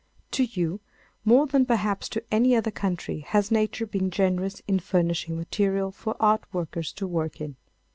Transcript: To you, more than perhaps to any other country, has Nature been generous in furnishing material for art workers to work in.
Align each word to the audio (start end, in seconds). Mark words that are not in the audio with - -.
To 0.31 0.45
you, 0.45 0.79
more 1.23 1.45
than 1.45 1.63
perhaps 1.63 2.09
to 2.09 2.23
any 2.31 2.55
other 2.55 2.71
country, 2.71 3.19
has 3.19 3.51
Nature 3.51 3.85
been 3.85 4.09
generous 4.09 4.59
in 4.67 4.79
furnishing 4.79 5.37
material 5.37 5.91
for 5.91 6.15
art 6.19 6.43
workers 6.51 6.91
to 6.93 7.05
work 7.05 7.39
in. 7.39 7.55